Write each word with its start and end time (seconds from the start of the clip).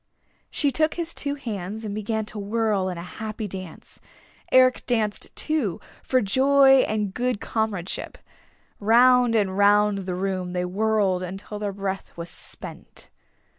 She 0.49 0.71
took 0.71 0.95
his 0.95 1.13
two 1.13 1.35
hands 1.35 1.85
and 1.85 1.93
began 1.93 2.25
to 2.25 2.39
whirl 2.39 2.89
in 2.89 2.97
a 2.97 3.03
happy 3.03 3.47
dance. 3.47 3.99
Eric 4.51 4.83
danced, 4.87 5.29
too, 5.35 5.79
for 6.01 6.21
joy 6.21 6.79
and 6.87 7.13
good 7.13 7.39
comradeship. 7.39 8.17
Round 8.79 9.35
and 9.35 9.55
round 9.55 9.99
the 9.99 10.15
room 10.15 10.53
they 10.53 10.65
whirled 10.65 11.21
until 11.21 11.59
their 11.59 11.71
breath 11.71 12.17
was 12.17 12.31
spent. 12.31 13.11